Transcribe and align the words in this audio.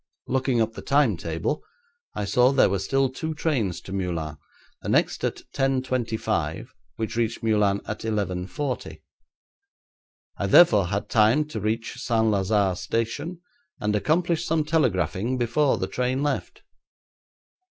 Looking 0.25 0.59
up 0.61 0.73
the 0.73 0.81
timetable 0.81 1.63
I 2.15 2.25
saw 2.25 2.49
there 2.51 2.71
were 2.71 2.79
still 2.79 3.07
two 3.07 3.35
trains 3.35 3.79
to 3.81 3.93
Meulan, 3.93 4.39
the 4.81 4.89
next 4.89 5.23
at 5.23 5.43
10.25, 5.53 6.69
which 6.95 7.15
reached 7.15 7.43
Meulan 7.43 7.81
at 7.85 7.99
11.40. 7.99 8.99
I 10.39 10.47
therefore 10.47 10.87
had 10.87 11.07
time 11.07 11.45
to 11.49 11.59
reach 11.59 11.99
St. 11.99 12.25
Lazare 12.25 12.77
station, 12.77 13.41
and 13.79 13.95
accomplish 13.95 14.43
some 14.43 14.63
telegraphing 14.65 15.37
before 15.37 15.77
the 15.77 15.85
train 15.85 16.23
left. 16.23 16.63